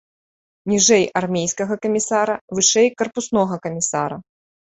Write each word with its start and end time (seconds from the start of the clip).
Ніжэй 0.71 1.03
армейскага 1.21 1.77
камісара, 1.83 2.35
вышэй 2.59 2.87
карпуснога 3.01 3.55
камісара. 3.67 4.17